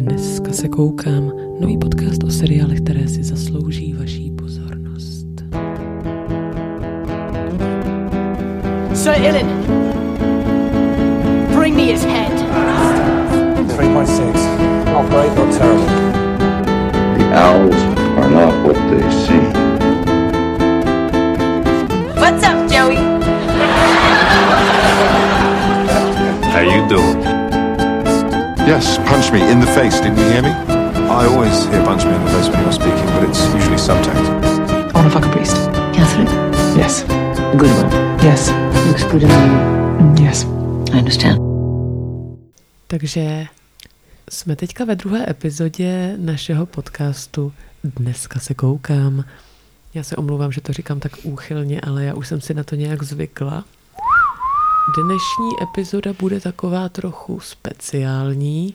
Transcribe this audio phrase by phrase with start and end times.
[0.00, 1.32] Dneska se koukám.
[1.60, 5.26] Nový podcast o seriálech, které si zaslouží vaší pozornost.
[8.94, 9.46] Sir Ilan,
[11.58, 12.32] bring me his head.
[13.66, 14.92] 3.6.
[14.92, 15.86] Not great, not terrible.
[17.18, 17.82] The owls
[18.18, 19.52] are not what they seem.
[22.16, 22.96] What's up, Joey?
[26.52, 27.25] How you doing?
[28.66, 30.00] Yes, punch me in the face.
[30.00, 30.50] Didn't you hear me?
[30.50, 34.26] I always hear punch me in the face when you're speaking, but it's usually subtext.
[34.90, 35.56] I wanna fuck a priest.
[35.94, 36.28] Catherine,
[36.76, 37.04] Yes.
[37.52, 37.90] a good one.
[38.24, 38.50] Yes.
[38.88, 39.58] Looks good on you.
[40.02, 40.44] Mm, Yes.
[40.92, 41.38] I understand.
[42.86, 43.46] Takže
[44.30, 47.52] jsme teďka ve druhé epizodě našeho podcastu
[47.84, 49.24] Dneska se koukám.
[49.94, 52.74] Já se omlouvám, že to říkám tak úchylně, ale já už jsem si na to
[52.74, 53.64] nějak zvykla.
[54.94, 58.74] Dnešní epizoda bude taková trochu speciální,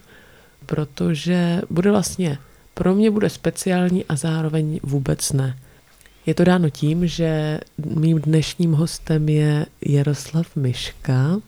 [0.65, 2.38] protože bude vlastně,
[2.73, 5.58] pro mě bude speciální a zároveň vůbec ne.
[6.25, 11.39] Je to dáno tím, že mým dnešním hostem je Jaroslav Miška,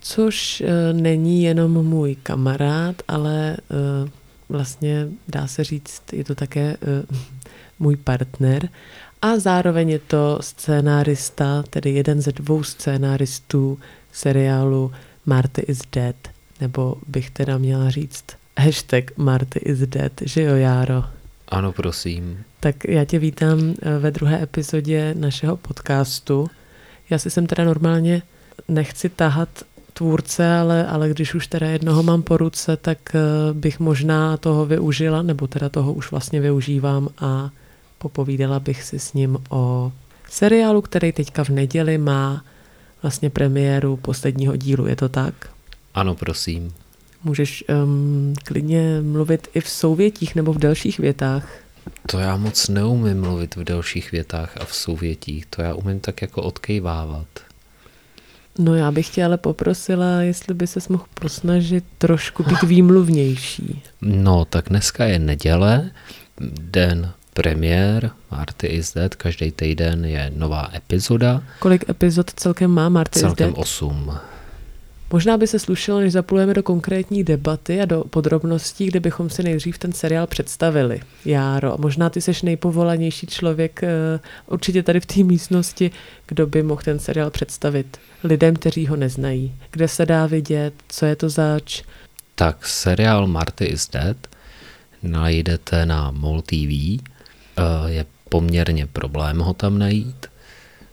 [0.00, 4.10] což eh, není jenom můj kamarád, ale eh,
[4.48, 7.16] vlastně dá se říct, je to také eh,
[7.78, 8.68] můj partner
[9.24, 13.78] a zároveň je to scénárista, tedy jeden ze dvou scénáristů
[14.14, 14.92] seriálu
[15.26, 16.16] Marty is Dead,
[16.60, 18.24] nebo bych teda měla říct
[18.58, 21.04] hashtag Marty is Dead, že jo Járo?
[21.48, 22.38] Ano, prosím.
[22.60, 26.50] Tak já tě vítám eh, ve druhé epizodě našeho podcastu.
[27.10, 28.22] Já si sem teda normálně
[28.68, 29.48] nechci tahat
[29.92, 33.20] tvůrce, ale, ale když už teda jednoho mám po ruce, tak eh,
[33.52, 37.50] bych možná toho využila, nebo teda toho už vlastně využívám a
[37.98, 39.92] popovídala bych si s ním o
[40.30, 42.44] seriálu, který teďka v neděli má
[43.04, 45.34] vlastně premiéru posledního dílu, je to tak?
[45.94, 46.74] Ano, prosím.
[47.24, 51.48] Můžeš um, klidně mluvit i v souvětích nebo v dalších větách.
[52.06, 55.46] To já moc neumím mluvit v dalších větách a v souvětích.
[55.46, 57.26] To já umím tak jako odkejvávat.
[58.58, 63.82] No já bych tě ale poprosila, jestli by se mohl posnažit trošku být výmluvnější.
[64.02, 65.90] No, tak dneska je neděle,
[66.60, 73.18] den premiér, Marty is Dead, každý týden je nová epizoda, Kolik epizod celkem má Marty
[73.18, 73.58] is celkem Dead?
[73.58, 74.10] 8.
[75.12, 79.42] Možná by se slušelo, než zaplujeme do konkrétní debaty a do podrobností, kde bychom si
[79.42, 81.00] nejdřív ten seriál představili.
[81.24, 85.90] Járo, možná ty seš nejpovolanější člověk eh, určitě tady v té místnosti,
[86.26, 89.54] kdo by mohl ten seriál představit lidem, kteří ho neznají.
[89.70, 91.82] Kde se dá vidět, co je to zač,
[92.34, 94.16] Tak seriál Marty is Dead
[95.02, 96.98] najdete na MOL TV.
[97.56, 100.26] Eh, Je poměrně problém ho tam najít,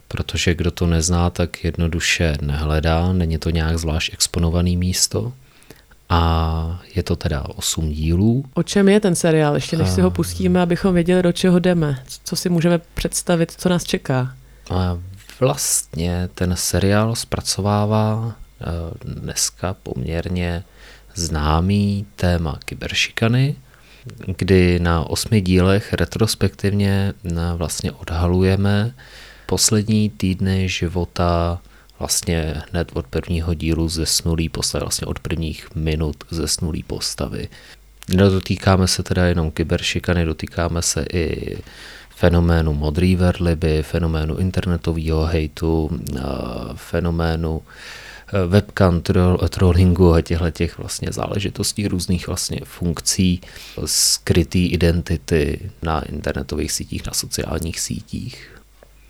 [0.08, 5.34] protože kdo to nezná, tak jednoduše nehledá, není to nějak zvlášť exponovaný místo.
[6.10, 8.46] A je to teda 8 dílů.
[8.54, 12.04] O čem je ten seriál, ještě než si ho pustíme, abychom věděli, do čeho jdeme,
[12.24, 14.36] co si můžeme představit, co nás čeká.
[14.70, 14.98] A
[15.40, 18.66] vlastně ten seriál zpracovává eh,
[19.06, 20.64] dneska poměrně
[21.16, 23.56] známý téma kyberšikany,
[24.38, 28.94] kdy na osmi dílech retrospektivně na- vlastně odhalujeme
[29.46, 31.62] poslední týdny života
[32.00, 37.48] vlastně hned od prvního dílu zesnulý postavy, vlastně od prvních minut zesnulý postavy.
[38.10, 41.58] Nedotýkáme se teda jenom kyberšikany, dotýkáme se i
[42.16, 46.22] fenoménu modrý verliby, fenoménu internetového hejtu, eh,
[46.76, 48.11] fenoménu eh,
[48.48, 53.42] webcam troll, trollingu a těchto těch vlastně záležitostí různých vlastně funkcí
[53.86, 58.62] skrytý identity na internetových sítích, na sociálních sítích.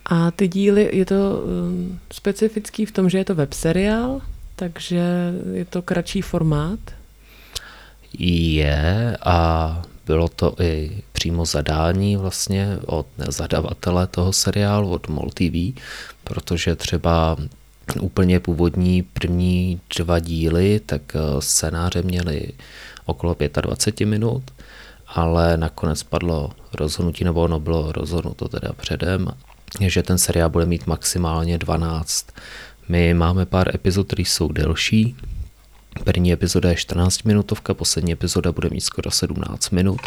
[0.06, 4.22] A ty díly, je to um, specifický v tom, že je to webseriál,
[4.56, 6.80] takže je to kratší formát.
[8.20, 15.82] Je a bylo to i přímo zadání vlastně od zadavatele toho seriálu, od MOL TV,
[16.24, 17.38] protože třeba
[18.00, 22.52] úplně původní první dva díly, tak eh, scénáře měly
[23.06, 24.44] okolo 25 minut,
[25.08, 29.28] ale nakonec padlo rozhodnutí, nebo ono bylo rozhodnuto teda předem,
[29.82, 32.28] že ten seriál bude mít maximálně 12.
[32.90, 35.16] My máme pár epizod, které jsou delší,
[36.04, 40.00] První epizoda je 14 minutovka, poslední epizoda bude mít skoro 17 minut.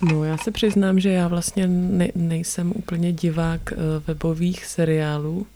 [0.00, 5.46] No, já se přiznám, že já vlastně ne, nejsem úplně divák uh, webových seriálů,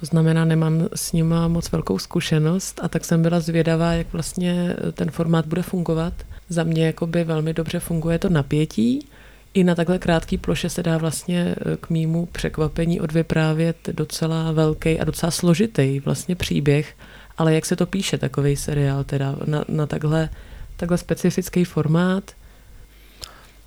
[0.00, 4.76] to znamená, nemám s nima moc velkou zkušenost a tak jsem byla zvědavá, jak vlastně
[4.92, 6.12] ten formát bude fungovat.
[6.48, 9.06] Za mě jakoby velmi dobře funguje to napětí,
[9.54, 15.00] i na takhle krátký ploše se dá vlastně eh, k mýmu překvapení odvyprávět docela velký
[15.00, 16.96] a docela složitý vlastně příběh,
[17.38, 20.28] ale jak se to píše, takový seriál teda na, na takhle
[20.76, 22.30] takhle specifický formát?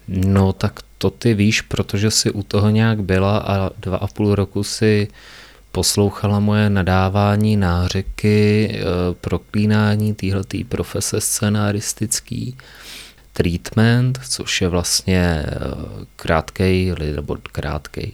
[0.07, 4.35] No tak to ty víš, protože si u toho nějak byla a dva a půl
[4.35, 5.07] roku si
[5.77, 8.83] poslouchala moje nadávání, nářeky, eh,
[9.21, 12.57] proklínání téhletý profese scenaristický,
[13.33, 15.45] treatment, což je vlastně
[16.15, 18.11] krátkej, nebo krátkej,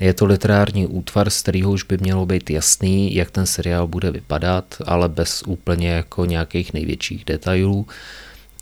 [0.00, 4.10] je to literární útvar, z kterého už by mělo být jasný, jak ten seriál bude
[4.10, 7.86] vypadat, ale bez úplně jako nějakých největších detailů.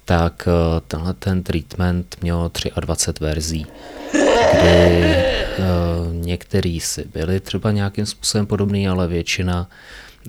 [0.04, 2.50] Tak eh, tenhle ten treatment měl
[2.81, 3.66] 23 verzí,
[4.52, 5.16] kdy
[5.58, 9.69] uh, některý si byli třeba nějakým způsobem podobný, ale většina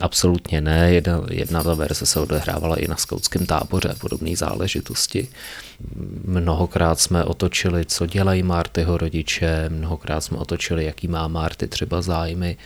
[0.01, 0.93] Absolutně ne.
[0.93, 5.27] Jedna, jedna ta verze se odehrávala i na skautském táboře podobné záležitosti.
[6.25, 12.57] Mnohokrát jsme otočili, co dělají Martyho rodiče, mnohokrát jsme otočili, jaký má Marty třeba zájmy.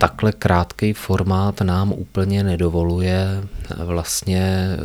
[0.00, 3.26] Takhle krátký formát nám úplně nedovoluje
[3.84, 4.78] vlastně eh,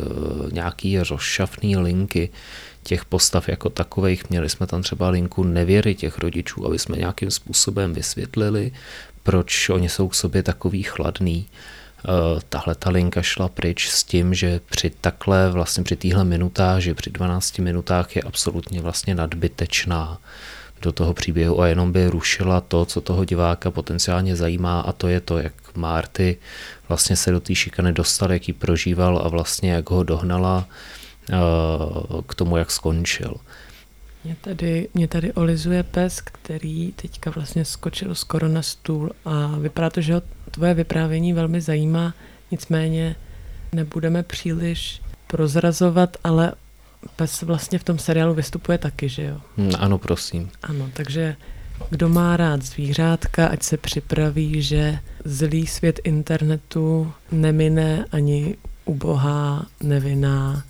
[0.52, 2.30] nějaký rozšafný linky
[2.82, 4.30] těch postav jako takových.
[4.30, 8.72] Měli jsme tam třeba linku nevěry těch rodičů, aby jsme nějakým způsobem vysvětlili,
[9.22, 11.46] proč oni jsou k sobě takový chladný.
[12.04, 16.94] Eh, tahle ta linka šla pryč s tím, že při takhle, vlastně při téhle minutáži,
[16.94, 20.18] při 12 minutách je absolutně vlastně nadbytečná
[20.82, 25.08] do toho příběhu a jenom by rušila to, co toho diváka potenciálně zajímá a to
[25.08, 26.36] je to, jak Marty
[26.88, 30.66] vlastně se do té šikany dostal, jak ji prožíval a vlastně jak ho dohnala
[31.30, 31.36] eh,
[32.26, 33.34] k tomu, jak skončil.
[34.24, 39.90] Mě tady, mě tady olizuje pes, který teďka vlastně skočil skoro na stůl a vypadá
[39.90, 42.14] to, že ho tvoje vyprávění velmi zajímá,
[42.50, 43.16] nicméně
[43.72, 46.52] nebudeme příliš prozrazovat, ale
[47.16, 49.40] pes vlastně v tom seriálu vystupuje taky, že jo?
[49.56, 50.50] Hmm, ano, prosím.
[50.62, 51.36] Ano, takže
[51.90, 60.64] kdo má rád zvířátka, ať se připraví, že zlý svět internetu nemine ani ubohá, nevinná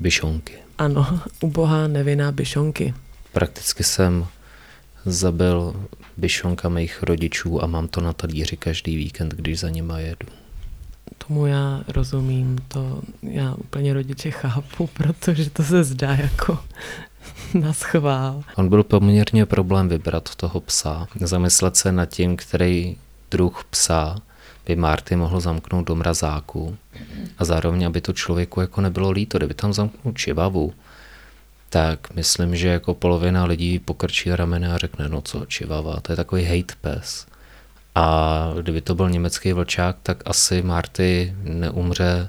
[0.00, 0.54] Byšonky.
[0.78, 2.94] ano, ubohá nevinná byšonky.
[3.32, 4.26] Prakticky jsem
[5.04, 5.86] zabil
[6.16, 10.26] byšonka mých rodičů a mám to na talíři každý víkend, když za nima jedu.
[11.28, 16.58] Tomu já rozumím, to já úplně rodiče chápu, protože to se zdá jako
[17.54, 18.42] na schvál.
[18.54, 22.96] On byl poměrně problém vybrat toho psa, zamyslet se nad tím, který
[23.30, 24.16] druh psa
[24.66, 26.76] by Marty mohl zamknout do mrazáku
[27.38, 30.72] a zároveň, aby to člověku jako nebylo líto, kdyby tam zamknul čivavu,
[31.70, 36.16] tak myslím, že jako polovina lidí pokrčí ramena a řekne, no co, čivava, to je
[36.16, 37.26] takový hate pes.
[37.94, 42.28] A kdyby to byl německý vlčák, tak asi Marty neumře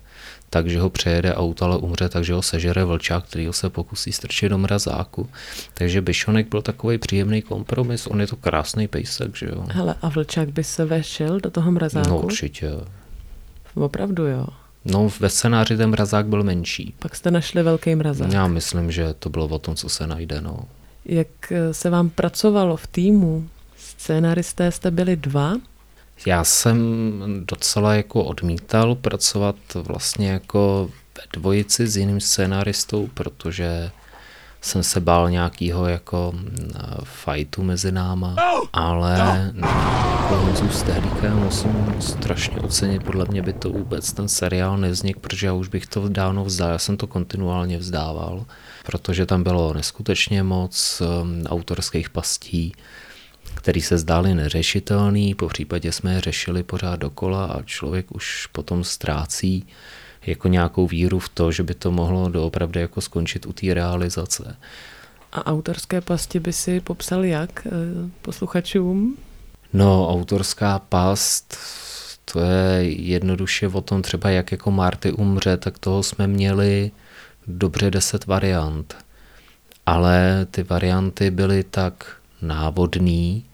[0.54, 3.70] tak, že ho přejede auto, ale umře tak, že ho sežere vlčák, který ho se
[3.70, 5.30] pokusí strčit do mrazáku.
[5.74, 9.66] Takže Bišonek byl takový příjemný kompromis, on je to krásný pejsek, že jo.
[9.72, 12.10] Hele, a vlčák by se vešel do toho mrazáku?
[12.10, 12.72] No určitě.
[13.76, 14.48] Opravdu jo.
[14.86, 16.94] No ve scénáři ten mrazák byl menší.
[17.00, 18.32] Pak jste našli velký mrazák.
[18.32, 20.60] Já myslím, že to bylo o tom, co se najde, no.
[21.06, 23.50] Jak eh, se vám pracovalo v týmu?
[24.04, 25.54] Scénaristé jste byli dva?
[26.26, 26.82] Já jsem
[27.46, 33.92] docela jako odmítal pracovat vlastně jako ve dvojici s jiným scénaristou, protože
[34.62, 36.34] jsem se bál nějakého jako
[37.04, 38.36] fightu mezi náma,
[38.74, 39.20] ale
[39.56, 40.64] jako Honzu
[41.36, 45.88] musím strašně ocenit, podle mě by to vůbec ten seriál nevznik, protože já už bych
[45.88, 48.46] to dávno vzdal, já jsem to kontinuálně vzdával,
[48.86, 52.74] protože tam bylo neskutečně moc um, autorských pastí,
[53.64, 58.84] který se zdály neřešitelný, po případě jsme je řešili pořád dokola a člověk už potom
[58.84, 59.68] ztrácí
[60.26, 64.56] jako nějakou víru v to, že by to mohlo doopravdy jako skončit u té realizace.
[65.32, 67.70] A autorské pasti by si popsal jak eh,
[68.22, 69.18] posluchačům?
[69.74, 71.58] No, autorská past,
[72.26, 76.92] to je jednoduše o tom třeba, jak jako Marty umře, tak toho jsme měli
[77.48, 78.96] dobře deset variant.
[79.86, 83.46] Ale ty varianty byly tak návodný,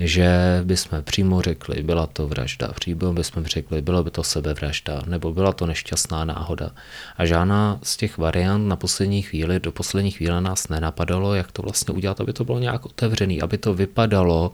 [0.00, 5.32] že bychom přímo řekli, byla to vražda, přímo bychom řekli, bylo by to sebevražda, nebo
[5.32, 6.70] byla to nešťastná náhoda.
[7.16, 11.62] A žádná z těch variant na poslední chvíli, do poslední chvíle nás nenapadalo, jak to
[11.62, 14.52] vlastně udělat, aby to bylo nějak otevřený, aby to vypadalo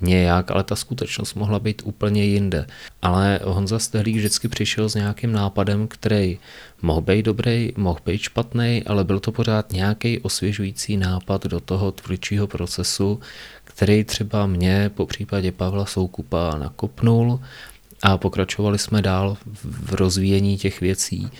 [0.00, 2.66] nějak, ale ta skutečnost mohla být úplně jinde.
[3.02, 6.38] Ale Honza Stehlík vždycky přišel s nějakým nápadem, který
[6.82, 11.92] mohl být dobrý, mohl být špatný, ale byl to pořád nějaký osvěžující nápad do toho
[11.92, 13.20] tvůrčího procesu,
[13.64, 17.40] který třeba mě po případě Pavla Soukupa nakopnul
[18.02, 21.30] a pokračovali jsme dál v rozvíjení těch věcí.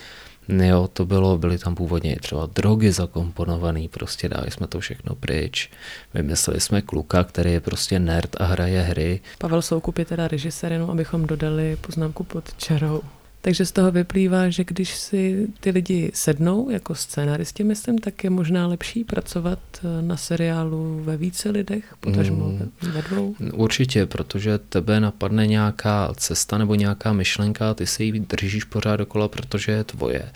[0.49, 5.71] Jo, to bylo, byly tam původně třeba drogy zakomponované, prostě dali jsme to všechno pryč.
[6.13, 9.21] Vymysleli jsme kluka, který je prostě nerd a hraje hry.
[9.37, 13.01] Pavel Soukup je teda režisér, jenom abychom dodali poznámku pod čarou.
[13.41, 18.29] Takže z toho vyplývá, že když si ty lidi sednou jako scénaristi, myslím, tak je
[18.29, 22.69] možná lepší pracovat eh, na seriálu ve více lidech, potažmo Mm.
[22.81, 23.35] ve- ve dvou.
[23.53, 29.27] Určitě, protože tebe napadne nějaká cesta nebo nějaká myšlenka, ty si ji držíš pořád dokola,
[29.27, 30.31] protože je tvoje.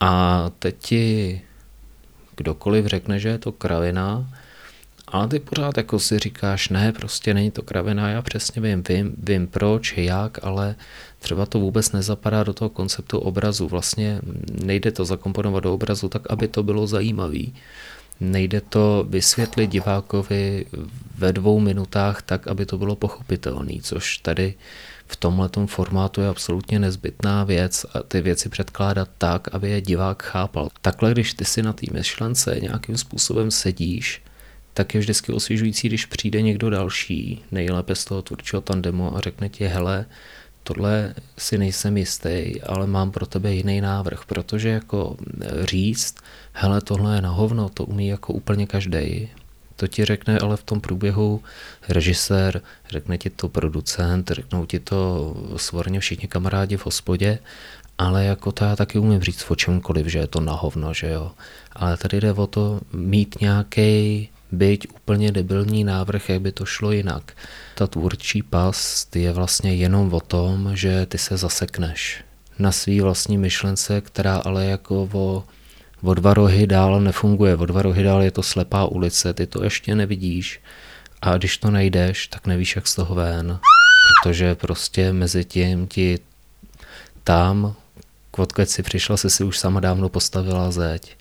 [0.00, 1.40] A teď ti
[2.36, 4.30] kdokoliv řekne, že je to kravina,
[5.08, 9.14] ale ty pořád jako si říkáš, ne, prostě není to kravina, já přesně vím, vím,
[9.18, 10.74] vím proč, jak, ale
[11.18, 13.68] třeba to vůbec nezapadá do toho konceptu obrazu.
[13.68, 14.20] Vlastně
[14.64, 17.54] nejde to zakomponovat do obrazu tak, aby to bylo zajímavý.
[18.20, 20.66] Nejde to vysvětlit divákovi
[21.18, 24.54] ve dvou minutách tak, aby to bylo pochopitelné, což tady
[25.06, 30.22] v tomhletom formátu je absolutně nezbytná věc a ty věci předkládat tak, aby je divák
[30.22, 30.68] chápal.
[30.82, 34.22] Takhle, když ty si na té myšlence nějakým způsobem sedíš,
[34.74, 39.48] tak je vždycky osvěžující, když přijde někdo další, nejlépe z toho tvůrčího tandemu a řekne
[39.48, 40.06] ti, hele,
[40.62, 45.16] tohle si nejsem jistý, ale mám pro tebe jiný návrh, protože jako
[45.64, 46.14] říct,
[46.52, 49.28] hele, tohle je na hovno, to umí jako úplně každý.
[49.76, 51.42] To ti řekne ale v tom průběhu
[51.88, 57.38] režisér, řekne ti to producent, řeknou ti to svorně všichni kamarádi v hospodě,
[57.98, 61.10] ale jako to já taky umím říct o čemkoliv, že je to na hovno, že
[61.10, 61.32] jo.
[61.72, 66.92] Ale tady jde o to mít nějaký byť úplně debilní návrh, jak by to šlo
[66.92, 67.32] jinak.
[67.74, 72.24] Ta tvůrčí past je vlastně jenom o tom, že ty se zasekneš
[72.58, 75.44] na svý vlastní myšlence, která ale jako o,
[76.02, 77.56] o dva rohy dál nefunguje.
[77.56, 80.60] O dva rohy dál je to slepá ulice, ty to ještě nevidíš
[81.22, 83.58] a když to najdeš, tak nevíš, jak z toho ven,
[84.22, 86.18] protože prostě mezi tím ti
[87.24, 87.74] tam,
[88.36, 91.16] odkud si přišla, se si už sama dávno postavila zeď.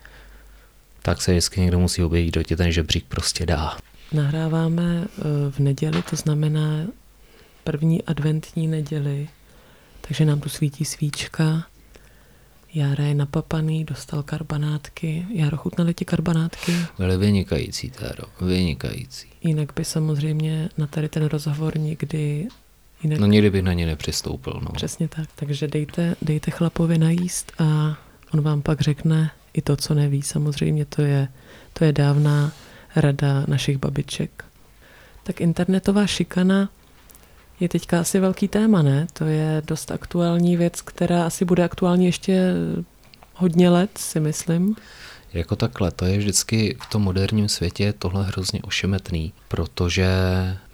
[1.05, 3.77] Tak se vždycky někdo musí obejít, kdo ti ten žebřík prostě dá.
[4.11, 6.87] Nahráváme eh, v neděli, to znamená
[7.63, 9.29] první adventní neděli,
[10.07, 11.65] takže nám tu svítí svíčka.
[12.73, 15.25] Jára je napapaný, dostal karbanátky.
[15.33, 16.75] Járo, chutnaly ti karbanátky?
[16.97, 19.27] Byly vynikající, Téro, vynikající.
[19.41, 22.47] Jinak by samozřejmě na tady ten rozhovor nikdy
[23.03, 24.71] jinak No nikdy bych na ně nepřistoupil, no.
[24.71, 27.97] Přesně tak, takže dejte, dejte chlapovi najíst a
[28.33, 30.21] on vám pak řekne i to, co neví.
[30.21, 31.27] Samozřejmě to je,
[31.73, 32.51] to je dávná
[32.95, 34.45] rada našich babiček.
[35.23, 36.69] Tak internetová šikana
[37.59, 39.07] je teďka asi velký téma, ne?
[39.13, 42.53] To je dost aktuální věc, která asi bude aktuální ještě
[43.35, 44.75] hodně let, si myslím.
[45.33, 50.07] Jako takhle, to je vždycky v tom moderním světě tohle hrozně ošemetný, protože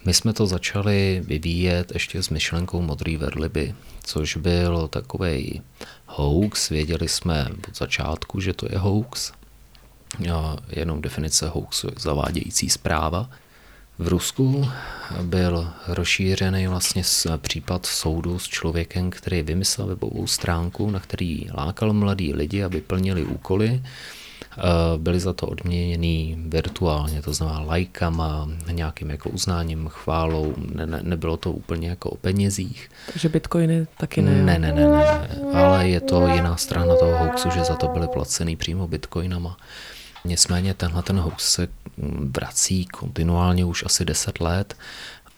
[0.06, 5.62] my jsme to začali vyvíjet ještě s myšlenkou modrý verliby, což byl takový
[6.10, 9.32] hoax, věděli jsme od začátku, že to je hoax,
[10.70, 13.30] jenom definice hoaxu je zavádějící zpráva.
[14.00, 14.70] V Rusku
[15.22, 17.04] byl rozšířený vlastně
[17.38, 23.24] případ soudu s člověkem, který vymyslel webovou stránku, na který lákal mladí lidi, aby plnili
[23.24, 23.84] úkoly.
[24.60, 31.00] Eh, Byli za to odměněný virtuálně, to znamená lajkama, nějakým jako uznáním, chválou, ne, ne,
[31.04, 32.90] nebylo to úplně jako o penězích.
[33.14, 34.32] Takže bitcoiny taky ne.
[34.32, 37.88] Ne, ne, ne, ne, ne, ale je to jiná strana toho hoaxu, že za to
[37.88, 39.58] byly placený přímo bitcoinama.
[40.26, 41.68] Nicméně tenhle ten hoax se
[42.38, 44.76] vrací kontinuálně už asi 10 let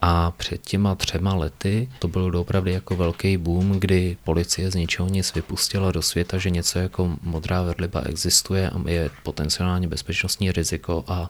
[0.02, 5.10] a před těma třema lety to byl opravdu jako velký boom, kdy policie z ničeho
[5.10, 11.04] nic vypustila do světa, že něco jako modrá verliba existuje a je potenciálně bezpečnostní riziko
[11.08, 11.30] a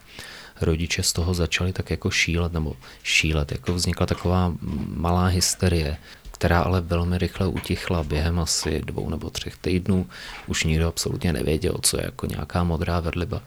[0.61, 4.53] rodiče z toho začali tak jako šílet, nebo šílet, jako vznikla taková
[4.87, 5.97] malá hysterie,
[6.31, 10.07] která ale velmi rychle utichla během asi dvou nebo třech týdnů.
[10.47, 13.41] Už nikdo absolutně nevěděl, co je jako nějaká modrá verliba,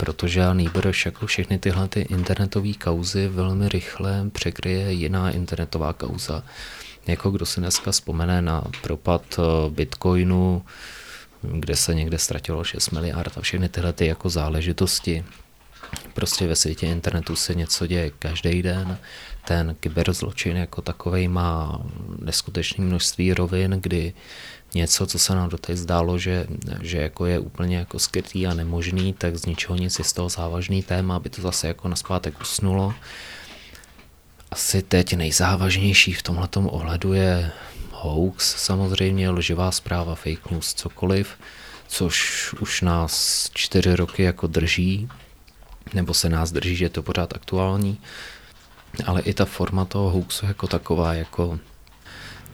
[0.00, 6.42] protože nýbrž jako všechny tyhle ty internetové kauzy velmi rychle překryje jiná internetová kauza.
[7.06, 10.64] Jako kdo si dneska vzpomene na propad eh, bitcoinu,
[11.42, 15.24] kde se někde ztratilo 6 miliard a všechny tyhle ty jako záležitosti,
[16.14, 18.98] Prostě ve světě internetu se něco děje každý den.
[19.44, 21.82] Ten kyberzločin jako takový má
[22.18, 24.12] neskutečné množství rovin, kdy
[24.74, 26.46] něco, co se nám doteď zdálo, že,
[26.82, 30.28] že jako je úplně jako skrytý a nemožný, tak z ničeho nic je z toho
[30.28, 32.94] závažný téma, aby to zase jako naspátek usnulo.
[34.50, 37.52] Asi teď nejzávažnější v tomhletom ohledu je
[37.92, 41.28] hoax, samozřejmě lživá zpráva, fake news, cokoliv,
[41.88, 45.08] což už nás čtyři roky jako drží,
[45.94, 48.00] nebo se nás drží, že je to pořád aktuální,
[49.06, 51.58] ale i ta forma toho hoaxu jako taková, jako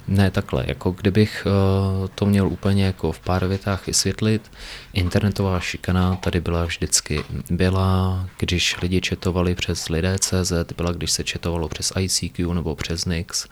[0.09, 4.51] ne takhle, jako kdybych eh, to měl úplně jako v pár větách vysvětlit,
[4.93, 7.25] internetová šikana tady byla vždycky.
[7.51, 13.47] Byla, když lidi četovali přes lidé.cz, byla, když se četovalo přes ICQ nebo přes Nix,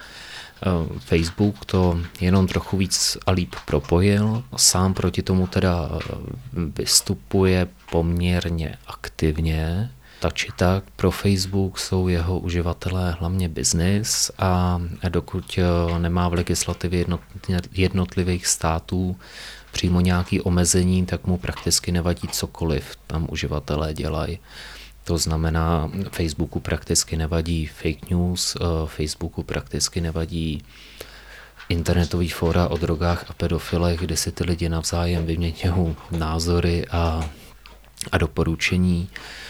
[0.63, 4.45] Eh, Facebook to jenom trochu víc a líp propojil.
[4.57, 6.15] Sám proti tomu teda eh,
[6.55, 9.91] vystupuje poměrně aktivně.
[10.25, 16.35] Tak či tak pro Facebook jsou jeho uživatelé hlavně biznis a dokud eh, nemá v
[16.35, 17.05] legislativě
[17.73, 19.17] jednotlivých států
[19.73, 24.39] přímo nějaký omezení, tak mu prakticky nevadí cokoliv tam uživatelé dělají.
[25.05, 30.65] To znamená, Facebooku prakticky nevadí fake news, eh, Facebooku prakticky nevadí
[31.69, 37.29] internetový fóra o drogách a pedofilech, kde si ty lidi navzájem vyměňují názory a,
[38.13, 39.09] a doporučení.
[39.13, 39.45] Eh,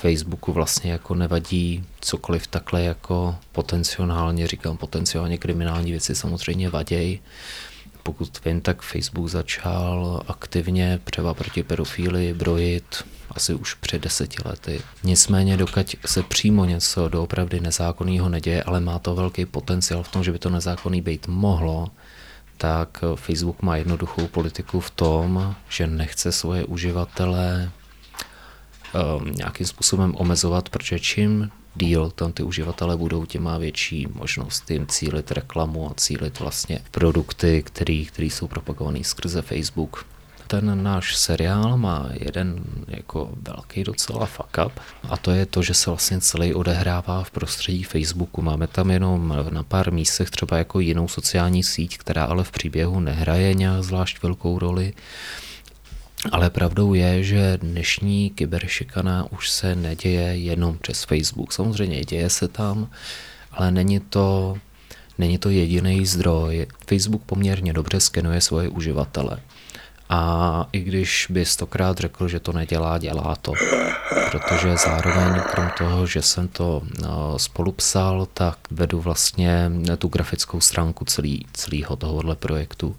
[0.00, 7.20] Facebooku vlastně jako nevadí cokoliv takhle jako potenciálně, říkám potenciálně kriminální věci samozřejmě vaděj.
[8.02, 14.80] Pokud vím, tak Facebook začal aktivně převa proti pedofílii brojit asi už před deseti lety.
[15.04, 20.24] Nicméně, dokud se přímo něco doopravdy nezákonného neděje, ale má to velký potenciál v tom,
[20.24, 21.88] že by to nezákonný být mohlo,
[22.56, 27.70] tak Facebook má jednoduchou politiku v tom, že nechce svoje uživatele
[29.34, 34.86] nějakým způsobem omezovat, protože čím díl tam ty uživatelé budou, tím má větší možnost jim
[34.86, 40.04] cílit reklamu a cílit vlastně produkty, které jsou propagované skrze Facebook
[40.52, 44.72] ten náš seriál má jeden jako velký docela fuck up
[45.08, 48.42] a to je to, že se vlastně celý odehrává v prostředí Facebooku.
[48.42, 53.00] Máme tam jenom na pár místech třeba jako jinou sociální síť, která ale v příběhu
[53.00, 54.92] nehraje nějak zvlášť velkou roli.
[56.30, 61.52] Ale pravdou je, že dnešní kyberšikana už se neděje jenom přes Facebook.
[61.52, 62.90] Samozřejmě děje se tam,
[63.52, 64.56] ale není to,
[65.18, 66.66] není to jediný zdroj.
[66.86, 69.38] Facebook poměrně dobře skenuje svoje uživatele.
[70.08, 73.52] A i když by stokrát řekl, že to nedělá, dělá to.
[74.30, 80.60] Protože zároveň, krom toho, že jsem to no, spolu psal, tak vedu vlastně tu grafickou
[80.60, 82.96] stránku celý, celého tohohle projektu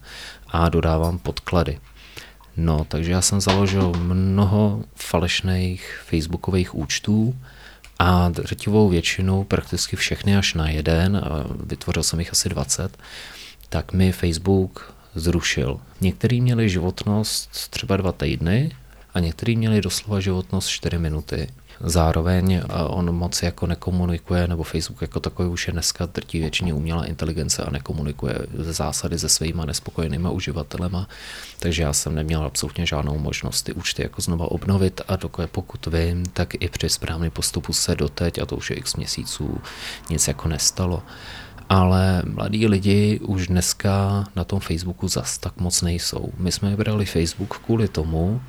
[0.47, 1.79] a dodávám podklady.
[2.57, 7.35] No, takže já jsem založil mnoho falešných facebookových účtů
[7.99, 11.21] a drtivou většinu, prakticky všechny až na jeden,
[11.65, 12.97] vytvořil jsem jich asi 20,
[13.69, 15.79] tak mi Facebook zrušil.
[16.01, 18.71] Některý měli životnost třeba dva týdny
[19.13, 21.47] a některý měli doslova životnost 4 minuty.
[21.79, 27.05] Zároveň on moc jako nekomunikuje, nebo Facebook jako takový už je dneska drtí většině umělá
[27.05, 31.07] inteligence a nekomunikuje ze zásady se svýma nespokojenýma uživatelema,
[31.59, 35.85] takže já jsem neměl absolutně žádnou možnost ty účty jako znova obnovit a dokud pokud
[35.85, 39.61] vím, tak i při správném postupu se doteď, a to už je x měsíců,
[40.09, 41.03] nic jako nestalo
[41.69, 46.29] ale mladí lidi už dneska na tom Facebooku zas tak moc nejsou.
[46.37, 48.41] My jsme vybrali Facebook kvůli tomu,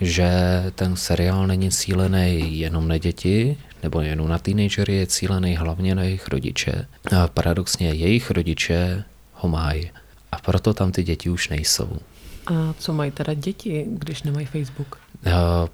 [0.00, 0.30] že
[0.74, 6.02] ten seriál není cílený jenom na děti, nebo jenom na teenagery, je cílený hlavně na
[6.02, 6.86] jejich rodiče.
[7.16, 9.90] A paradoxně jejich rodiče ho mají.
[10.32, 11.98] A proto tam ty děti už nejsou.
[12.46, 14.98] A co mají teda děti, když nemají Facebook?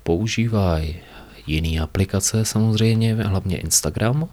[0.02, 0.96] Používají
[1.46, 4.28] jiné aplikace samozřejmě, hlavně Instagram,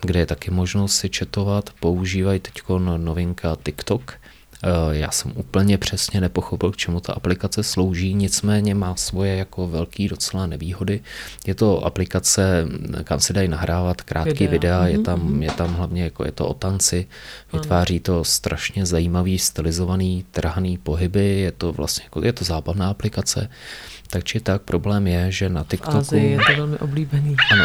[0.00, 1.70] kde je taky možnost si četovat.
[1.80, 2.62] Používají teď
[2.96, 4.14] novinka TikTok.
[4.64, 9.68] Eh, já jsem úplně přesně nepochopil, k čemu ta aplikace slouží, nicméně má svoje jako
[9.68, 11.00] velký docela nevýhody.
[11.46, 12.66] Je to aplikace,
[13.04, 15.42] kam se dají nahrávat krátké videa, videa je, mhm, tam, mhm.
[15.42, 17.06] je tam hlavně jako je to o tanci,
[17.52, 23.48] vytváří to strašně zajímavý, stylizovaný, trhaný pohyby, je to vlastně jako, je to zábavná aplikace.
[24.12, 25.96] Tak či tak problém je, že na TikToku...
[25.96, 27.36] V Ázii je to velmi oblíbený.
[27.52, 27.64] Ano.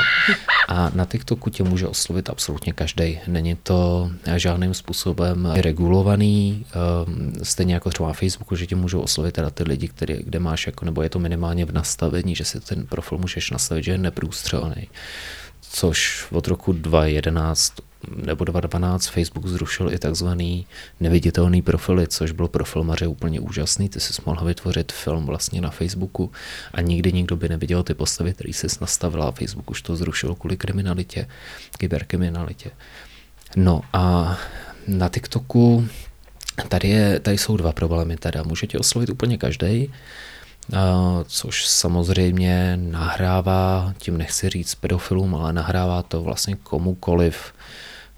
[0.67, 3.19] A na TikToku tě může oslovit absolutně každý.
[3.27, 9.35] Není to žádným způsobem regulovaný, ehm, stejně jako třeba na Facebooku, že tě můžou oslovit
[9.35, 12.59] teda ty lidi, který, kde máš jako, nebo je to minimálně v nastavení, že si
[12.59, 14.87] ten profil můžeš nastavit, že je neprůstřelný
[15.69, 17.73] což od roku 2011
[18.15, 20.65] nebo 2012 Facebook zrušil i takzvaný
[20.99, 23.89] neviditelný profily, což byl pro filmaře úplně úžasný.
[23.89, 26.31] Ty jsi mohl vytvořit film vlastně na Facebooku
[26.73, 30.57] a nikdy nikdo by neviděl ty postavy, které jsi nastavila Facebook už to zrušil kvůli
[30.57, 31.27] kriminalitě,
[31.77, 32.71] kyberkriminalitě.
[33.55, 34.37] No a
[34.87, 35.87] na TikToku
[36.69, 38.17] tady, je, tady jsou dva problémy.
[38.17, 39.93] Teda může tě oslovit úplně každý,
[41.27, 47.53] což samozřejmě nahrává, tím nechci říct pedofilům, ale nahrává to vlastně komukoliv,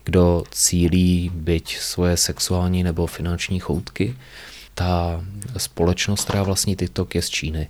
[0.03, 4.17] kdo cílí byť svoje sexuální nebo finanční choutky.
[4.73, 5.21] Ta
[5.57, 7.69] společnost, která vlastní TikTok, je z Číny.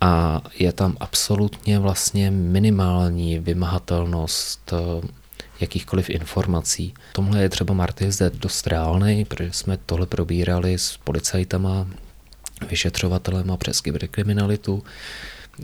[0.00, 5.08] A je tam absolutně vlastně minimální vymahatelnost eh,
[5.60, 6.94] jakýchkoliv informací.
[7.12, 11.86] Tomhle je třeba Marty zde dost reálný, protože jsme tohle probírali s policajtama,
[12.68, 14.82] vyšetřovatelem a přes kyberkriminalitu,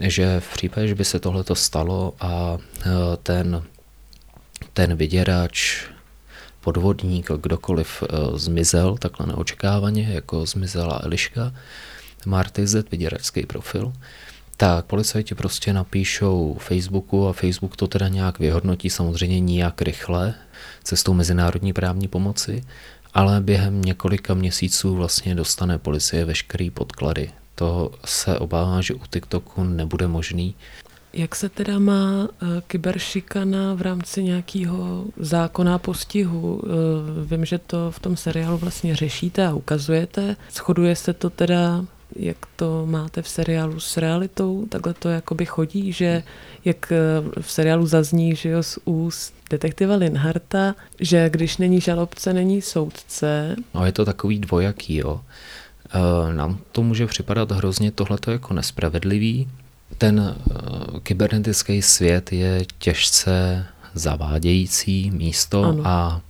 [0.01, 2.89] že v případě, že by se tohleto stalo a eh,
[3.23, 3.63] ten
[4.73, 5.85] ten vyděrač
[6.61, 11.53] podvodník, kdokoliv eh, zmizel takhle neočekávaně, jako zmizela Eliška,
[12.25, 13.93] má RTZ vyděračský profil,
[14.57, 20.33] tak policajti prostě napíšou Facebooku a Facebook to teda nějak vyhodnotí, samozřejmě nijak rychle,
[20.83, 22.63] cestou mezinárodní právní pomoci,
[23.13, 27.31] ale během několika měsíců vlastně dostane policie veškerý podklady.
[27.55, 30.55] To se obávám, že u TikToku nebude možný.
[31.17, 36.61] Jak se teda má eh, kyberšikana v rámci nějakého zákona postihu?
[36.65, 36.69] Eh,
[37.35, 40.35] Vím, že to v tom seriálu vlastně řešíte a ukazujete.
[40.51, 44.65] Shoduje se to teda, jak to máte v seriálu s realitou?
[44.69, 46.23] Takhle to jakoby chodí, že
[46.65, 52.33] jak eh, v seriálu zazní, že jo, z úst detektiva Linharta, že když není žalobce,
[52.33, 53.55] není soudce.
[53.75, 55.21] No je to takový dvojaký, jo.
[56.35, 59.47] Nám to může připadat hrozně tohleto jako nespravedlivý.
[59.97, 65.81] Ten e, kybernetický svět je těžce zavádějící místo Ano.
[65.87, 66.21] a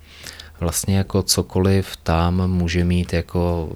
[0.59, 3.69] vlastně jako cokoliv tam může mít jako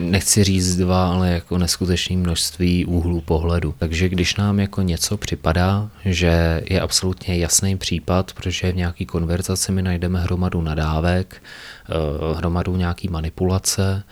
[0.00, 3.74] nechci říct dva, ale jako neskutečné množství úhlů pohledu.
[3.78, 9.72] Takže když nám jako něco připadá, že je absolutně jasný případ, protože v nějaký konverzaci
[9.72, 11.42] my najdeme hromadu nadávek,
[11.88, 11.94] eh,
[12.36, 14.02] hromadu nějaký manipulace,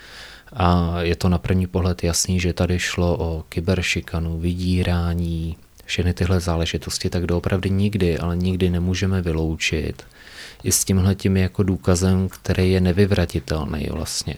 [0.52, 6.40] a je to na první pohled jasný, že tady šlo o kyberšikanu, vydírání, všechny tyhle
[6.40, 10.02] záležitosti, tak doopravdy nikdy, ale nikdy nemůžeme vyloučit
[10.62, 14.34] i s tímhletím jako důkazem, který je nevyvratitelný vlastně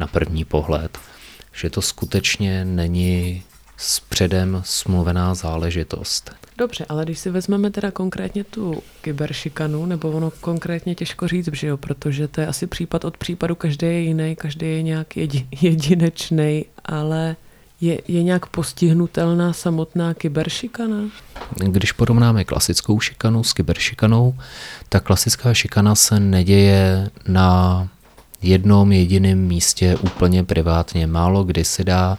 [0.00, 0.98] na první pohled,
[1.52, 3.42] že to skutečně není
[3.76, 6.30] s předem smluvená záležitost.
[6.58, 11.66] Dobře, ale když si vezmeme teda konkrétně tu kyberšikanu, nebo ono konkrétně těžko říct, že
[11.66, 15.46] jo, protože to je asi případ od případu, každý je jiný, každý je nějak jedi,
[15.60, 17.36] jedinečný, ale
[17.80, 20.96] je, je nějak postihnutelná samotná kyberšikana?
[21.56, 24.34] Když porovnáme klasickou šikanu s kyberšikanou,
[24.88, 27.88] tak klasická šikana se neděje na
[28.42, 31.06] jednom jediném místě úplně privátně.
[31.06, 32.18] Málo kdy si dá,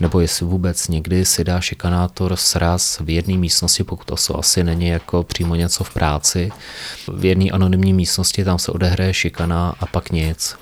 [0.00, 4.86] nebo jestli vůbec někdy si dá šikanátor sraz v jedné místnosti, pokud to asi není
[4.86, 6.52] jako přímo něco v práci.
[7.08, 10.56] V jedné anonymní místnosti tam se odehraje šikana a pak nic.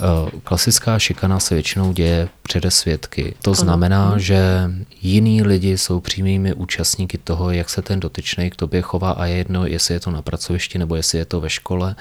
[0.00, 3.34] Eh, Klasická šikana se většinou děje přede svědky.
[3.42, 4.70] To znamená, že
[5.02, 9.36] jiní lidi jsou přímými účastníky toho, jak se ten dotyčný k tobě chová a je
[9.36, 11.96] jedno, jestli je to na pracovišti nebo jestli je to ve škole.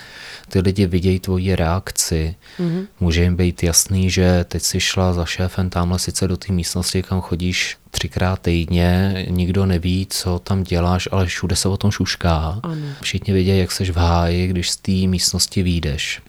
[0.49, 2.35] Ty lidi vidějí tvoji reakci.
[2.59, 2.87] Mm-hmm.
[2.99, 7.03] Může jim být jasný, že teď si šla za šéfem tamhle sice do té místnosti,
[7.03, 12.59] kam chodíš třikrát týdně, nikdo neví, co tam děláš, ale všude se o tom šušká.
[12.63, 12.87] Ano.
[13.01, 16.21] Všichni vědí, jak seš v háji, když z té místnosti výjdeš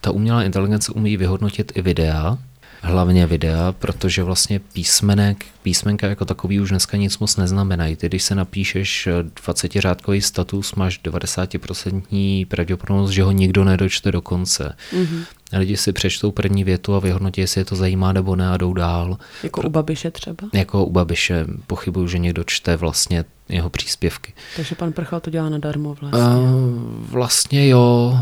[0.00, 2.38] ta umělá inteligence umí vyhodnotit i videa,
[2.86, 7.96] hlavně videa, protože vlastně písmenek, písmenka jako takový už dneska nic moc neznamenají.
[7.96, 9.08] Ty, když se napíšeš
[9.44, 14.76] 20-řádkový status, máš 90% pravděpodobnost, že ho nikdo nedočte do konce.
[14.92, 15.24] Mm-hmm.
[15.52, 18.74] Lidi si přečtou první větu a vyhodnotí, jestli je to zajímá nebo ne a jdou
[18.74, 19.18] dál.
[19.42, 20.48] Jako u Babiše třeba?
[20.52, 24.32] Jako u Babiše pochybuju, že někdo čte vlastně jeho příspěvky.
[24.56, 26.20] Takže pan Prchal to dělá nadarmo vlastně.
[26.20, 28.20] Uh, vlastně jo,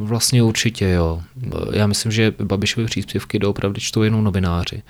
[0.00, 1.22] Vlastně určitě jo.
[1.72, 4.82] Já myslím, že Babišovy příspěvky doopravdy čtou jenom novináři.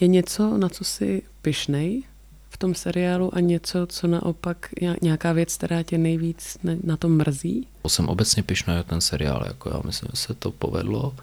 [0.00, 2.02] Je něco, na co si pyšnej
[2.50, 4.68] v tom seriálu a něco, co naopak,
[5.02, 7.66] nějaká věc, která tě nejvíc na, tom mrzí?
[7.88, 11.14] Jsem obecně pyšný na ten seriál, jako já myslím, že se to povedlo.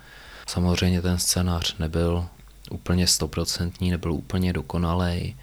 [0.47, 2.25] Samozřejmě ten scénář nebyl
[2.71, 5.36] úplně stoprocentní, nebyl úplně dokonalej,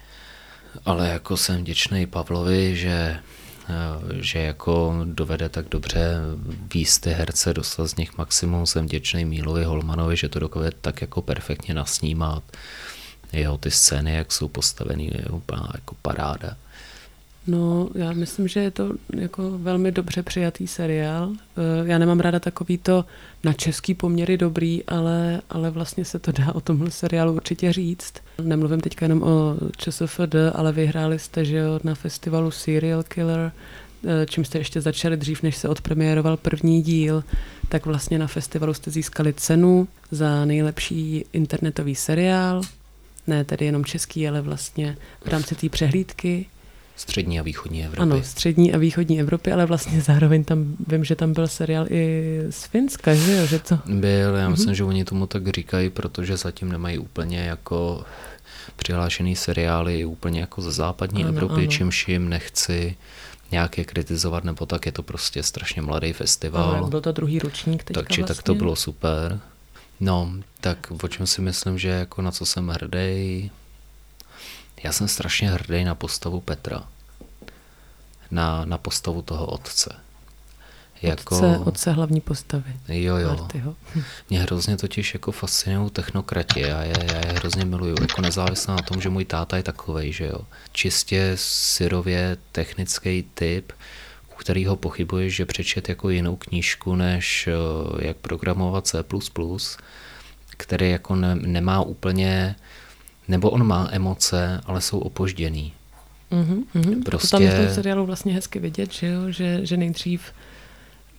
[0.85, 3.19] ale jako jsem vděčný Pavlovi, že
[4.19, 6.15] že jako dovede tak dobře
[6.73, 8.65] víc ty herce, dostat z nich maximum.
[8.65, 12.43] Jsem vděčný Mílovi Holmanovi, že to dovede tak jako perfektně nasnímat.
[13.33, 16.57] Jeho ty scény, jak jsou postavený, je úplná jako paráda.
[17.47, 21.31] No, já myslím, že je to jako velmi dobře přijatý seriál.
[21.83, 23.05] Já nemám ráda takový to
[23.43, 28.13] na český poměry dobrý, ale, ale vlastně se to dá o tomhle seriálu určitě říct.
[28.41, 33.51] Nemluvím teďka jenom o ČSFD, ale vyhráli jste, že jo, na festivalu Serial Killer,
[34.29, 37.23] čím jste ještě začali dřív, než se odpremiéroval první díl,
[37.69, 42.61] tak vlastně na festivalu jste získali cenu za nejlepší internetový seriál.
[43.27, 46.45] Ne tedy jenom český, ale vlastně v rámci té přehlídky.
[46.95, 48.01] Střední a východní Evropy.
[48.01, 52.23] Ano, střední a východní Evropy, ale vlastně zároveň tam vím, že tam byl seriál i
[52.49, 53.45] z Finska, že jo?
[53.45, 53.79] Že to...
[53.85, 54.77] Byl, já myslím, mm-hmm.
[54.77, 58.03] že oni tomu tak říkají, protože zatím nemají úplně jako
[58.75, 61.67] přihlášený seriály úplně jako ze západní ano, Evropy, ano.
[61.67, 62.95] čímž jim nechci
[63.51, 66.71] nějak je kritizovat, nebo tak je to prostě strašně mladý festival.
[66.71, 68.35] Ano, byl to druhý ročník teďka Takže vlastně.
[68.35, 69.39] tak to bylo super.
[69.99, 73.51] No, tak o čem si myslím, že jako na co jsem hrdý,
[74.83, 76.83] já jsem strašně hrdý na postavu Petra.
[78.31, 79.95] Na, na postavu toho otce.
[81.01, 82.73] Jako, Otce, otce hlavní postavy.
[82.87, 83.35] jo, jo.
[83.39, 83.75] Martyho.
[84.29, 88.81] Mě hrozně totiž jako fascinují technokrati, já je, já je hrozně miluju, jako nezávisle na
[88.81, 90.39] tom, že můj táta je takovej, že jo.
[90.71, 93.71] Čistě syrově technický typ,
[94.33, 99.03] u kterého pochybuješ, že přečet jako jinou knížku, než eh, jak programovat C++,
[100.57, 102.55] který jako ne, nemá úplně,
[103.31, 105.73] nebo on má emoce, ale jsou opožděný.
[106.31, 107.03] Mhm, mhm.
[107.03, 109.21] Prostě- To tam je v tom seriálu vlastně hezky vidět, že, jo?
[109.31, 110.21] Že, že nejdřív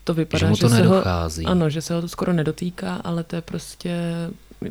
[0.05, 1.45] to vypadá, Že mu to se nedochází.
[1.45, 3.97] ho, ano, že se ho to skoro nedotýká, ale to je prostě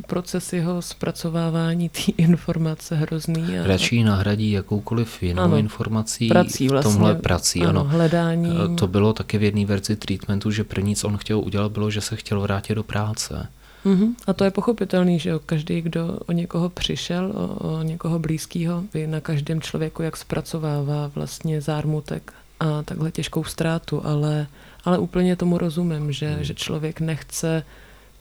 [0.07, 3.59] proces jeho zpracovávání té informace hrozný.
[3.59, 5.57] A Radši ji nahradí jakoukoliv jinou Ano.
[5.57, 6.93] informací prací v vlastně.
[6.93, 7.61] tomhle prací.
[7.61, 8.53] ano, Ano, hledáním.
[8.73, 11.91] Eh, To bylo taky v jedné verzi treatmentu, že první, co on chtěl udělat, bylo,
[11.91, 13.47] že se chtěl vrátit do práce.
[13.85, 14.15] Mhm.
[14.27, 18.83] A to je pochopitelný, že jo, každý, kdo o někoho přišel, o, o někoho blízkého,
[18.93, 24.47] ví na každém člověku, jak zpracovává vlastně zármutek a takhle těžkou ztrátu, ale,
[24.85, 26.43] ale úplně tomu rozumím, že, Hmm.
[26.43, 27.63] že člověk nechce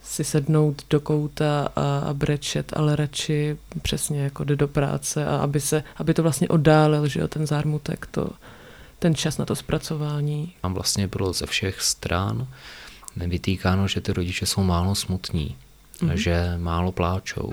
[0.03, 5.37] si sednout do kouta a, a brečet, ale radši přesně jako jde do práce a
[5.37, 8.29] aby, se, aby to vlastně oddálil, že jo, ten zármutek, to,
[8.99, 10.53] ten čas na to zpracování.
[10.61, 12.47] Tam vlastně bylo ze všech stran
[13.15, 15.55] vytýkáno, že ty rodiče jsou málo smutní,
[16.01, 16.11] Mhm.
[16.11, 16.15] mm-hmm.
[16.17, 17.51] že málo pláčou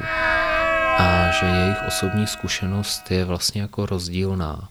[0.98, 4.68] a že jejich osobní zkušenost je vlastně jako rozdílná.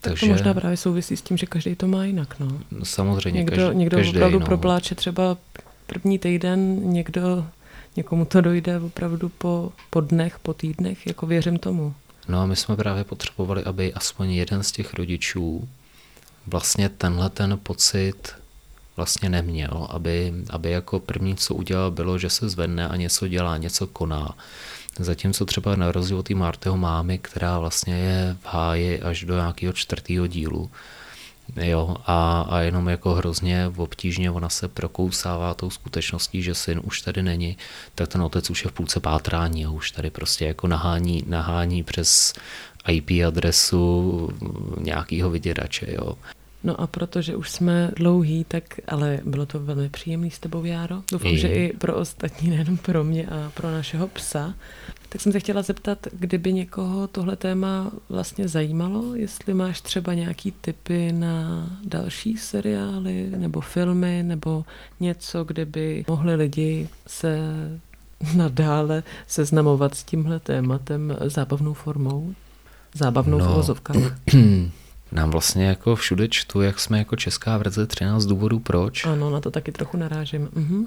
[0.00, 2.48] Tak to možná právě souvisí s tím, že každý to má jinak, no.
[2.82, 4.46] samozřejmě Někdo, každý, někdo každý, opravdu no.
[4.46, 5.36] propláče třeba
[5.86, 7.46] první týden, někdo,
[7.96, 11.94] někomu to dojde opravdu po, po dnech, po týdnech, jako věřím tomu.
[12.28, 15.68] No a my jsme právě potřebovali, aby aspoň jeden z těch rodičů
[16.46, 18.34] vlastně tenhle ten pocit
[18.98, 23.56] vlastně neměl, aby, aby jako první, co udělal, bylo, že se zvedne a něco dělá,
[23.56, 24.34] něco koná.
[24.98, 29.34] Zatímco třeba na rozdíl od té Martyho mámy, která vlastně je v háji až do
[29.34, 30.70] nějakého čtvrtého dílu,
[31.56, 37.00] Jo, a, a jenom jako hrozně obtížně ona se prokousává tou skutečností, že syn už
[37.00, 37.56] tady není,
[37.94, 41.82] tak ten otec už je v půlce pátrání a už tady prostě jako nahání, nahání
[41.82, 42.34] přes
[42.88, 44.28] IP adresu
[44.80, 46.18] nějakého vyděrače, jo.
[46.64, 51.02] No a protože už jsme dlouhý, tak ale bylo to velmi příjemný s tebou, Járo.
[51.12, 54.54] Doufám, že i pro ostatní, nejenom pro mě a pro našeho psa.
[55.08, 60.52] Tak jsem se chtěla zeptat, kdyby někoho tohle téma vlastně zajímalo, jestli máš třeba nějaký
[60.60, 64.64] tipy na další seriály nebo filmy nebo
[65.00, 67.38] něco, kde by mohli lidi se
[68.36, 72.34] nadále seznamovat s tímhle tématem zábavnou formou?
[72.94, 73.62] Zábavnou No.
[73.94, 74.10] no.
[75.12, 79.04] Nám vlastně jako všude čtu, jak jsme jako česká verze 13 důvodů proč.
[79.04, 80.48] Ano, na to taky trochu narážím.
[80.54, 80.78] Mhm.
[80.78, 80.86] Uh,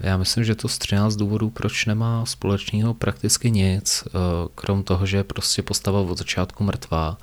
[0.00, 4.20] já myslím, že to z 13 důvodů, proč nemá společného prakticky nic, uh,
[4.54, 7.18] krom toho, že je prostě postava od začátku mrtvá.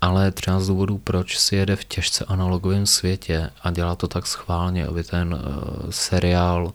[0.00, 4.86] Ale 13 důvodů, proč si jede v těžce analogovém světě a dělá to tak schválně,
[4.86, 6.72] aby ten uh, seriál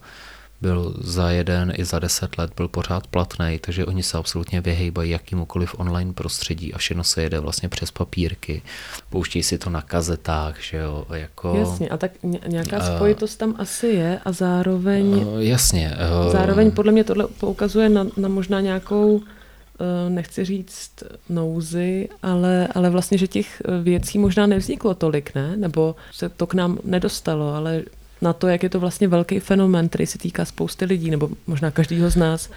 [0.62, 5.12] byl za jeden i za deset let byl pořád platný, takže oni se absolutně vyhejbají
[5.12, 8.62] jakýmukoliv online prostředí a všechno se jede vlastně přes papírky.
[9.10, 11.56] Pouštějí si to na kazetách, že jo, jako...
[11.60, 15.94] Jasně, a tak ně- nějaká Eh, spojitost tam asi je a zároveň, Uh, jasně.
[16.26, 20.92] Uh, zároveň podle mě tohle poukazuje na, na možná nějakou, eh, nechci říct
[21.30, 25.58] nouzi, ale, ale vlastně, že těch eh, věcí možná nevzniklo tolik, ne?
[25.58, 27.84] Nebo se to k nám nedostalo, ale
[28.22, 31.72] na to, jak je to vlastně velký fenomén, který se týká spousty lidí, nebo možná
[31.72, 32.50] každýho z nás.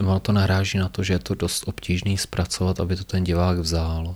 [0.00, 3.58] Ono to naráží na to, že je to dost obtížný zpracovat, aby to ten divák
[3.58, 4.14] vzal.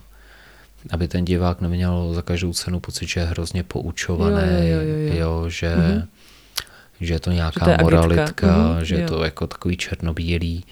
[0.89, 4.97] Aby ten divák neměl za každou cenu pocit, že je hrozně poučovaný, Jo, jo, jo,
[4.97, 5.49] jo, jo.
[5.49, 6.07] že, Mhm.
[7.01, 9.07] že je to nějaká to je moralitka, Mhm, že je jo.
[9.07, 10.63] to jako takový černobílý.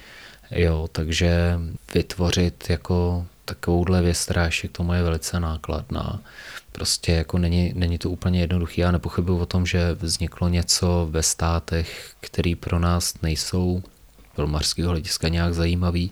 [0.51, 1.59] Jo, takže
[1.93, 6.21] vytvořit jako takovouhle věc, která ještě k tomu je velice nákladná.
[6.71, 8.81] Prostě jako není, není to úplně jednoduchý.
[8.81, 13.83] Já nepochybuji o tom, že vzniklo něco ve státech, který pro nás nejsou
[14.35, 16.11] filmařského hlediska nějak zajímavý.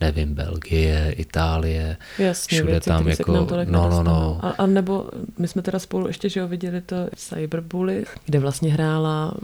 [0.00, 3.32] Nevím, Belgie, Itálie, Jasně, všude věci, tam jako,
[3.64, 4.40] no, no, no.
[4.42, 8.72] A, a nebo my jsme teda spolu ještě, že jo, viděli to Cyberbully, kde vlastně
[8.72, 9.34] hrála,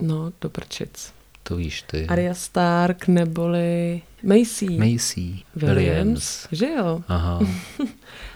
[0.00, 1.12] no, do prčic.
[1.48, 2.06] To víš ty.
[2.06, 6.48] Arya Stark neboli Macy Macy Williams, Williams.
[6.52, 7.02] že jo?
[7.08, 7.40] Aha.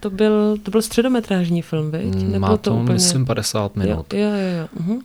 [0.01, 2.03] To byl, to byl středometrážní film, viď?
[2.05, 2.92] Mm, Nebylo Má to, úplně...
[2.92, 4.14] myslím, 50 minut.
[4.14, 4.68] Jo, jo, jo.
[4.81, 4.98] Mhm.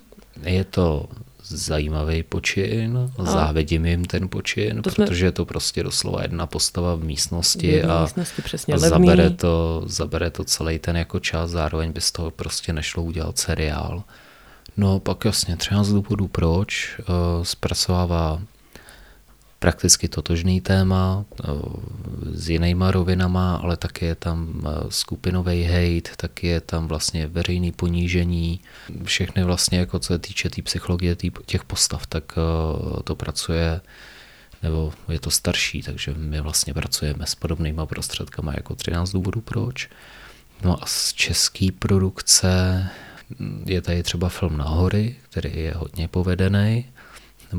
[0.43, 1.05] Je to
[1.43, 6.47] zajímavý počin, A- závidím jim ten počin, To jsme- protože je to prostě doslova jedna
[6.47, 9.07] postava v V místnosti jedné a, místnosti přesně a levný.
[9.07, 13.37] zabere, to, zabere to celý ten jako čas, zároveň by z toho prostě nešlo udělat
[13.37, 14.03] seriál.
[14.77, 18.41] No pak jasně 13 důvodů proč, uh, zpracovává
[19.59, 21.47] prakticky totožný téma eh,
[22.31, 27.71] s jinýma rovinama, ale taky je tam eh, skupinový hate, taky je tam vlastně veřejný
[27.71, 28.59] ponížení.
[29.03, 33.15] Všechny vlastně, jako co se týče té tý psychologie tý, těch postav, tak eh, to
[33.15, 33.81] pracuje
[34.63, 39.89] nebo je to starší, takže my vlastně pracujeme s podobnýma prostředkama jako 13 důvodů proč.
[40.63, 42.89] No a z české produkce
[43.65, 46.85] je tady třeba film Nahory, který je hodně povedený,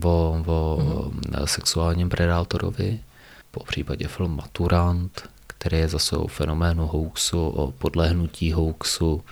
[0.05, 1.23] o, o mm.
[1.45, 3.01] sexuálním predátorovi,
[3.51, 9.25] po případě film Maturant, který je zase o fenoménu hoaxu, o podlehnutí hoaxu,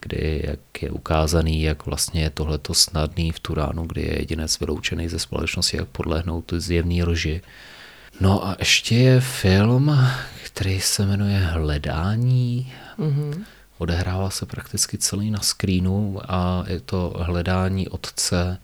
[0.00, 5.08] kdy jak je ukázaný, jak vlastně je tohleto snadný v Turánu, kdy je jedinec vyloučený
[5.08, 7.42] ze společnosti, jak podlehnout zjevný lži.
[8.20, 9.98] No a ještě je film,
[10.44, 12.72] který se jmenuje Hledání.
[12.98, 13.44] Mm-hmm.
[13.78, 18.58] Odehrává se prakticky celý na screenu a je to hledání otce,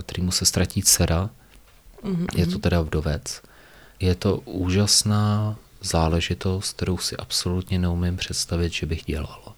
[0.00, 1.30] kterýmu se ztratí dcera.
[2.04, 2.26] Mm-hmm.
[2.36, 3.42] Je to teda vdovec.
[4.00, 9.56] Je to úžasná záležitost, kterou si absolutně neumím představit, že bych dělal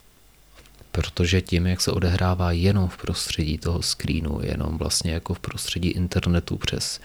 [0.91, 5.89] protože tím, jak se odehrává jenom v prostředí toho screenu, jenom vlastně jako v prostředí
[5.89, 6.99] internetu přes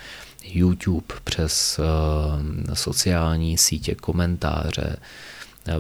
[0.45, 4.97] YouTube, přes uh, sociální sítě, komentáře, eh,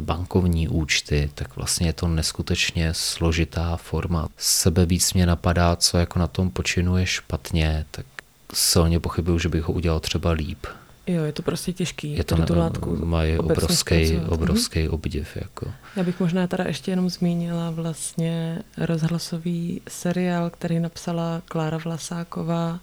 [0.00, 4.28] bankovní účty, tak vlastně je to neskutečně složitá forma.
[4.36, 8.06] Sebe víc mě napadá, co jako na tom počinuje špatně, tak
[8.54, 10.66] silně pochybuju, že bych ho udělal třeba líp.
[11.06, 12.12] Jo, je to prostě těžký.
[12.12, 14.94] Je to tu látku mají obrovský, obrovský mm-hmm.
[14.94, 15.36] obdiv.
[15.36, 15.72] Jako.
[15.96, 22.80] Já bych možná teda ještě jenom zmínila vlastně rozhlasový seriál, který napsala Klára Vlasáková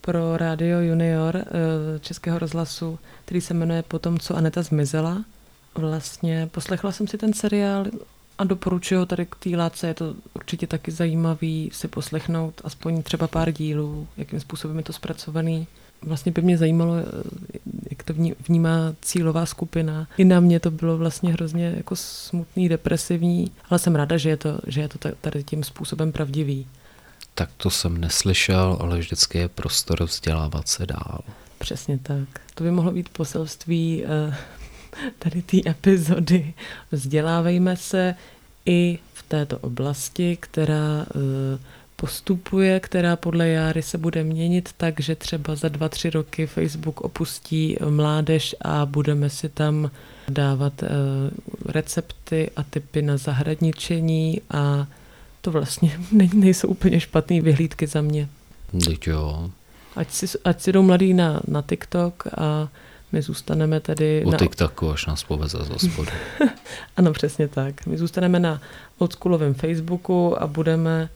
[0.00, 1.44] pro Radio Junior eh,
[2.00, 5.24] Českého rozhlasu, který se jmenuje Potom, co Aneta zmizela.
[5.74, 7.86] Vlastně poslechla jsem si ten seriál
[8.38, 9.86] a doporučuji ho tady k té látce.
[9.86, 14.92] Je to určitě taky zajímavý si poslechnout aspoň třeba pár dílů, jakým způsobem je to
[14.92, 15.66] zpracovaný
[16.02, 17.04] vlastně by mě zajímalo, eh,
[17.90, 18.14] jak to
[18.48, 20.08] vnímá cílová skupina.
[20.18, 24.36] I na mě to bylo vlastně hrozně jako smutný, depresivní, ale jsem ráda, že je
[24.36, 26.66] to, že je to tady tím způsobem pravdivý.
[27.34, 31.20] Tak to jsem neslyšel, ale vždycky je prostor vzdělávat se dál.
[31.58, 32.28] Přesně tak.
[32.54, 34.34] To by mohlo být poselství eh,
[35.18, 36.54] tady té epizody.
[36.92, 38.14] Vzdělávejme se
[38.66, 41.58] i v této oblasti, která eh,
[42.02, 47.00] postupuje, která podle Járy se bude měnit tak, že třeba za dva, tři roky Facebook
[47.00, 49.90] opustí mládež a budeme si tam
[50.28, 50.88] dávat uh,
[51.66, 54.86] recepty a typy na zahradničení a
[55.40, 58.28] to vlastně ne, nejsou úplně špatné vyhlídky za mě.
[58.84, 59.50] Teď jo.
[59.96, 62.68] Ať si, ať si jdou mladý na, na TikTok a
[63.12, 64.24] my zůstaneme tady...
[64.24, 64.38] U na...
[64.38, 66.10] TikToku až nás poveze za spodu.
[66.96, 67.86] ano, přesně tak.
[67.86, 68.60] My zůstaneme na
[68.98, 71.08] oldschoolovém Facebooku a budeme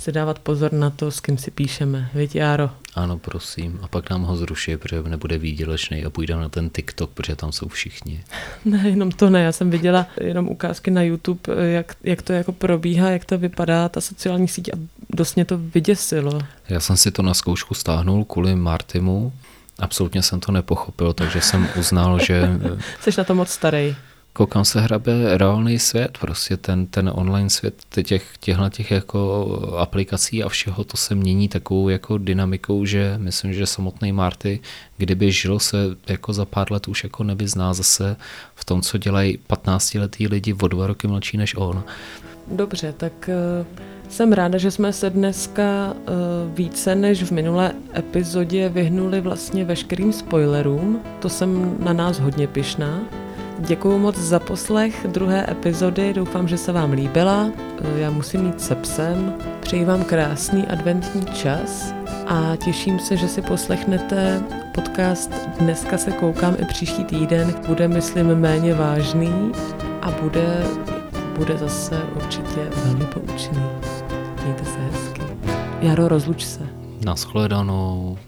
[0.00, 2.10] si dávat pozor na to, s kým si píšeme.
[2.14, 2.70] Víte, Járo?
[2.94, 3.78] Ano, prosím.
[3.82, 7.52] A pak nám ho zruší, protože nebude výdělečný a půjdeme na ten TikTok, protože tam
[7.52, 8.24] jsou všichni.
[8.64, 9.42] Ne, jenom to ne.
[9.42, 13.88] Já jsem viděla jenom ukázky na YouTube, jak, jak to jako probíhá, jak to vypadá,
[13.88, 14.78] ta sociální síť a
[15.10, 16.40] dost mě to vyděsilo.
[16.68, 19.32] Já jsem si to na zkoušku stáhnul kvůli Martimu,
[19.80, 22.48] Absolutně jsem to nepochopil, takže jsem uznal, že...
[23.00, 23.96] Jsi na to moc starý
[24.32, 29.46] koukám se hrabe reálný svět, prostě ten, ten online svět těch, těchto těch jako
[29.78, 34.60] aplikací a všeho, to se mění takovou jako dynamikou, že myslím, že samotný Marty,
[34.96, 35.76] kdyby žil se
[36.08, 38.16] jako za pár let už jako nevyzná zase
[38.54, 41.84] v tom, co dělají 15 letý lidi o dva roky mladší než on.
[42.50, 43.66] Dobře, tak uh,
[44.08, 50.12] jsem ráda, že jsme se dneska uh, více než v minulé epizodě vyhnuli vlastně veškerým
[50.12, 51.00] spoilerům.
[51.18, 53.00] To jsem na nás hodně pyšná.
[53.58, 57.50] Děkuji moc za poslech druhé epizody, doufám, že se vám líbila.
[57.96, 59.34] Já musím mít se psem.
[59.60, 61.94] Přeji vám krásný adventní čas
[62.26, 64.42] a těším se, že si poslechnete
[64.74, 67.54] podcast Dneska se koukám i příští týden.
[67.66, 69.52] Bude, myslím, méně vážný
[70.02, 70.64] a bude,
[71.40, 73.62] bude zase určitě velmi poučný.
[74.44, 75.22] Mějte se hezky.
[75.80, 76.60] Jaro, rozluč se.
[77.04, 78.18] Naschledanou.